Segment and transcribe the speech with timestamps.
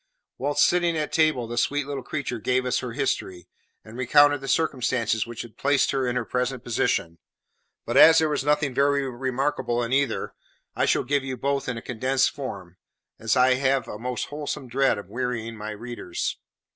[0.39, 3.47] Whilst sitting at table the sweet little creature gave us her history,
[3.85, 7.19] and recounted the circumstances which had placed her in her present position;
[7.85, 10.33] but as there was nothing very remarkable in either,
[10.75, 12.77] I shall give both in a condensed form,
[13.19, 16.37] as I have a most wholesome dread of wearying my readers.